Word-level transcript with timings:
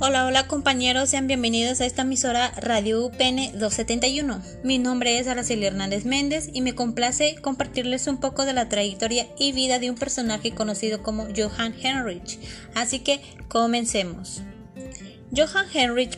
Hola, 0.00 0.26
hola 0.26 0.46
compañeros, 0.46 1.10
sean 1.10 1.26
bienvenidos 1.26 1.80
a 1.80 1.86
esta 1.86 2.02
emisora 2.02 2.52
Radio 2.56 3.04
UPN 3.04 3.58
271. 3.58 4.40
Mi 4.62 4.78
nombre 4.78 5.18
es 5.18 5.26
Araceli 5.26 5.66
Hernández 5.66 6.04
Méndez 6.04 6.50
y 6.52 6.60
me 6.60 6.76
complace 6.76 7.34
compartirles 7.42 8.06
un 8.06 8.18
poco 8.18 8.44
de 8.44 8.52
la 8.52 8.68
trayectoria 8.68 9.26
y 9.40 9.50
vida 9.50 9.80
de 9.80 9.90
un 9.90 9.96
personaje 9.96 10.52
conocido 10.52 11.02
como 11.02 11.26
Johann 11.36 11.74
Heinrich. 11.82 12.38
Así 12.76 13.00
que 13.00 13.20
comencemos. 13.48 14.42
Johann 15.36 15.66
Heinrich 15.74 16.16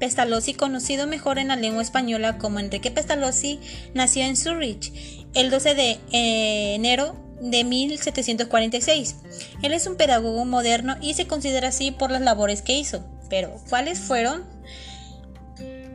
Pestalozzi, 0.00 0.54
conocido 0.54 1.06
mejor 1.06 1.38
en 1.38 1.48
la 1.48 1.56
lengua 1.56 1.82
española 1.82 2.38
como 2.38 2.58
Enrique 2.58 2.90
Pestalozzi, 2.90 3.60
nació 3.94 4.24
en 4.24 4.36
Zurich 4.36 4.92
el 5.34 5.50
12 5.50 5.74
de 5.76 6.00
enero 6.10 7.25
de 7.40 7.64
1746. 7.64 9.16
Él 9.62 9.72
es 9.72 9.86
un 9.86 9.96
pedagogo 9.96 10.44
moderno 10.44 10.96
y 11.00 11.14
se 11.14 11.26
considera 11.26 11.68
así 11.68 11.90
por 11.90 12.10
las 12.10 12.22
labores 12.22 12.62
que 12.62 12.78
hizo. 12.78 13.04
Pero, 13.28 13.60
¿cuáles 13.68 14.00
fueron? 14.00 14.44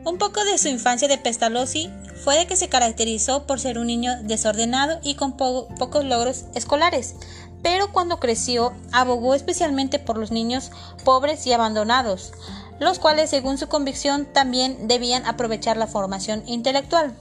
Un 0.04 0.18
poco 0.18 0.44
de 0.44 0.58
su 0.58 0.68
infancia 0.68 1.06
de 1.06 1.18
Pestalozzi 1.18 1.88
fue 2.24 2.36
de 2.36 2.46
que 2.46 2.56
se 2.56 2.68
caracterizó 2.68 3.46
por 3.46 3.60
ser 3.60 3.78
un 3.78 3.86
niño 3.86 4.12
desordenado 4.22 4.98
y 5.02 5.14
con 5.14 5.36
pocos 5.36 6.04
logros 6.04 6.44
escolares, 6.54 7.14
pero 7.62 7.92
cuando 7.92 8.18
creció 8.18 8.72
abogó 8.90 9.34
especialmente 9.34 10.00
por 10.00 10.18
los 10.18 10.32
niños 10.32 10.72
pobres 11.04 11.46
y 11.46 11.52
abandonados, 11.52 12.32
los 12.80 12.98
cuales 12.98 13.30
según 13.30 13.58
su 13.58 13.68
convicción 13.68 14.26
también 14.32 14.88
debían 14.88 15.24
aprovechar 15.24 15.76
la 15.76 15.86
formación 15.86 16.42
intelectual. 16.46 17.14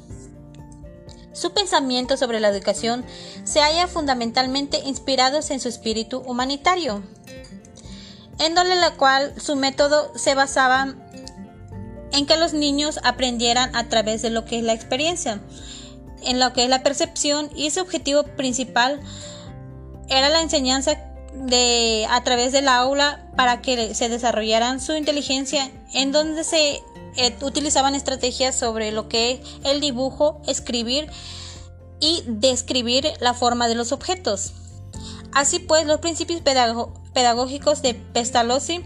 Su 1.33 1.53
pensamiento 1.53 2.17
sobre 2.17 2.39
la 2.39 2.49
educación 2.49 3.05
se 3.43 3.61
halla 3.61 3.87
fundamentalmente 3.87 4.79
inspirados 4.79 5.49
en 5.51 5.59
su 5.59 5.69
espíritu 5.69 6.19
humanitario, 6.19 7.03
en 8.39 8.55
donde 8.55 8.75
la 8.75 8.91
cual 8.91 9.33
su 9.39 9.55
método 9.55 10.11
se 10.15 10.35
basaba 10.35 10.95
en 12.11 12.25
que 12.25 12.37
los 12.37 12.53
niños 12.53 12.99
aprendieran 13.03 13.73
a 13.75 13.87
través 13.87 14.21
de 14.21 14.29
lo 14.29 14.45
que 14.45 14.57
es 14.57 14.63
la 14.63 14.73
experiencia, 14.73 15.41
en 16.23 16.39
lo 16.39 16.53
que 16.53 16.63
es 16.63 16.69
la 16.69 16.83
percepción 16.83 17.49
y 17.55 17.71
su 17.71 17.81
objetivo 17.81 18.23
principal 18.23 18.99
era 20.09 20.29
la 20.29 20.41
enseñanza 20.41 20.97
de 21.33 22.05
a 22.09 22.23
través 22.23 22.51
del 22.51 22.67
aula 22.67 23.25
para 23.37 23.61
que 23.61 23.95
se 23.95 24.09
desarrollaran 24.09 24.81
su 24.81 24.93
inteligencia 24.95 25.71
en 25.93 26.11
donde 26.11 26.43
se 26.43 26.81
eh, 27.17 27.35
utilizaban 27.41 27.95
estrategias 27.95 28.55
sobre 28.55 28.91
lo 28.91 29.07
que 29.07 29.31
es 29.31 29.39
el 29.63 29.81
dibujo, 29.81 30.41
escribir 30.47 31.09
y 31.99 32.23
describir 32.25 33.07
la 33.19 33.33
forma 33.33 33.67
de 33.67 33.75
los 33.75 33.91
objetos. 33.91 34.53
Así 35.33 35.59
pues, 35.59 35.85
los 35.85 35.99
principios 35.99 36.41
pedagógicos 36.41 37.81
de 37.81 37.93
Pestalozzi 37.93 38.83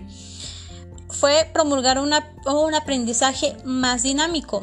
fue 1.10 1.50
promulgar 1.54 2.00
un 2.00 2.76
aprendizaje 2.76 3.56
más 3.64 4.04
dinámico. 4.04 4.62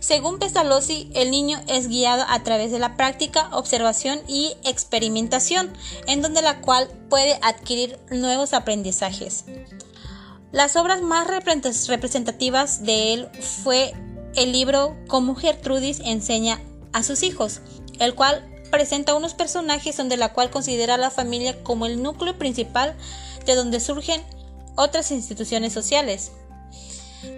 Según 0.00 0.38
Pestalozzi, 0.38 1.10
el 1.14 1.30
niño 1.30 1.60
es 1.68 1.88
guiado 1.88 2.24
a 2.28 2.42
través 2.42 2.70
de 2.70 2.78
la 2.78 2.96
práctica, 2.96 3.48
observación 3.52 4.20
y 4.28 4.54
experimentación, 4.64 5.72
en 6.06 6.22
donde 6.22 6.42
la 6.42 6.60
cual 6.60 6.88
puede 7.08 7.38
adquirir 7.42 7.98
nuevos 8.10 8.52
aprendizajes. 8.52 9.44
Las 10.56 10.74
obras 10.76 11.02
más 11.02 11.26
representativas 11.26 12.82
de 12.82 13.12
él 13.12 13.28
fue 13.62 13.92
el 14.36 14.52
libro 14.52 14.96
Cómo 15.06 15.34
Gertrudis 15.34 16.00
enseña 16.00 16.62
a 16.94 17.02
sus 17.02 17.22
hijos, 17.24 17.60
el 17.98 18.14
cual 18.14 18.42
presenta 18.70 19.14
unos 19.14 19.34
personajes 19.34 19.98
donde 19.98 20.16
la 20.16 20.32
cual 20.32 20.48
considera 20.48 20.94
a 20.94 20.96
la 20.96 21.10
familia 21.10 21.62
como 21.62 21.84
el 21.84 22.02
núcleo 22.02 22.38
principal 22.38 22.96
de 23.44 23.54
donde 23.54 23.80
surgen 23.80 24.22
otras 24.76 25.10
instituciones 25.10 25.74
sociales. 25.74 26.32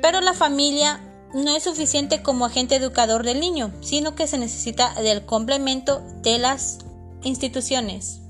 Pero 0.01 0.21
la 0.21 0.33
familia 0.33 1.01
no 1.35 1.57
es 1.57 1.65
suficiente 1.65 2.23
como 2.23 2.47
agente 2.47 2.77
educador 2.77 3.25
del 3.25 3.41
niño, 3.41 3.73
sino 3.81 4.15
que 4.15 4.29
se 4.29 4.39
necesita 4.39 4.95
del 4.95 5.27
complemento 5.27 6.05
de 6.23 6.39
las 6.39 6.79
instituciones. 7.25 8.21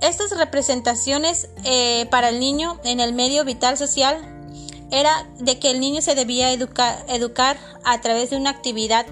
Estas 0.00 0.30
representaciones 0.36 1.48
eh, 1.64 2.06
para 2.10 2.28
el 2.28 2.38
niño 2.38 2.78
en 2.84 3.00
el 3.00 3.12
medio 3.12 3.44
vital 3.44 3.76
social 3.76 4.16
era 4.90 5.28
de 5.38 5.58
que 5.58 5.70
el 5.70 5.80
niño 5.80 6.00
se 6.02 6.14
debía 6.14 6.52
educar, 6.52 7.58
a 7.84 8.00
través 8.00 8.30
de 8.30 8.36
una 8.36 8.50
actividad 8.50 9.06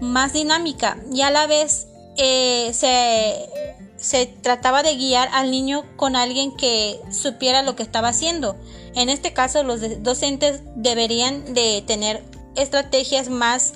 más 0.00 0.32
dinámica 0.32 0.98
y 1.12 1.22
a 1.22 1.30
la 1.30 1.46
vez 1.46 1.88
eh, 2.18 2.70
se, 2.72 3.48
se 3.96 4.26
trataba 4.26 4.82
de 4.82 4.96
guiar 4.96 5.28
al 5.32 5.50
niño 5.50 5.84
con 5.96 6.14
alguien 6.14 6.54
que 6.56 7.00
supiera 7.10 7.62
lo 7.62 7.74
que 7.74 7.82
estaba 7.82 8.08
haciendo. 8.08 8.56
En 8.94 9.08
este 9.08 9.32
caso 9.32 9.62
los 9.62 9.80
docentes 10.02 10.60
deberían 10.76 11.54
de 11.54 11.82
tener 11.86 12.22
estrategias 12.54 13.28
más 13.28 13.72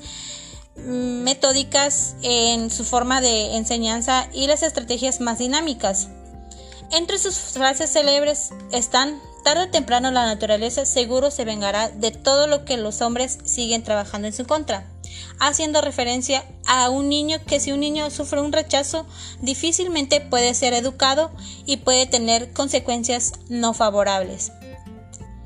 metódicas 0.76 2.16
en 2.22 2.70
su 2.70 2.84
forma 2.84 3.20
de 3.20 3.56
enseñanza 3.56 4.28
y 4.32 4.46
las 4.46 4.62
estrategias 4.62 5.20
más 5.20 5.38
dinámicas. 5.38 6.08
Entre 6.90 7.18
sus 7.18 7.36
frases 7.36 7.92
célebres 7.92 8.50
están 8.72 9.20
Tarde 9.42 9.64
o 9.64 9.70
temprano 9.70 10.10
la 10.10 10.26
naturaleza 10.26 10.84
seguro 10.84 11.30
se 11.30 11.46
vengará 11.46 11.88
de 11.88 12.10
todo 12.10 12.46
lo 12.46 12.64
que 12.64 12.76
los 12.76 13.00
hombres 13.00 13.38
siguen 13.44 13.82
trabajando 13.82 14.28
en 14.28 14.34
su 14.34 14.46
contra, 14.46 14.84
haciendo 15.38 15.80
referencia 15.80 16.44
a 16.66 16.90
un 16.90 17.08
niño 17.08 17.38
que 17.46 17.58
si 17.58 17.72
un 17.72 17.80
niño 17.80 18.10
sufre 18.10 18.40
un 18.40 18.52
rechazo 18.52 19.06
difícilmente 19.40 20.20
puede 20.20 20.52
ser 20.54 20.74
educado 20.74 21.30
y 21.64 21.78
puede 21.78 22.06
tener 22.06 22.52
consecuencias 22.52 23.32
no 23.48 23.72
favorables. 23.72 24.52